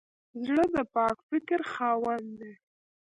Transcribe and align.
زړه 0.45 0.65
د 0.73 0.75
پاک 0.95 1.17
فکر 1.29 1.59
خاوند 1.71 2.27
دی. 2.39 2.53